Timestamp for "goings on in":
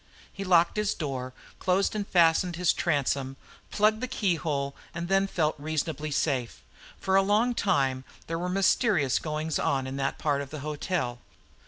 9.19-9.97